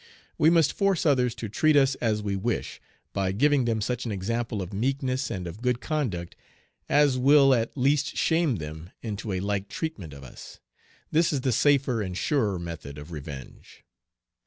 [0.39, 2.81] We must force others to treat us as we wish,
[3.13, 6.35] by giving them such an example of meekness and of good conduct
[6.89, 10.59] as will at least shame them into a like treatment of us.
[11.11, 13.83] This is the safer and surer method of revenge.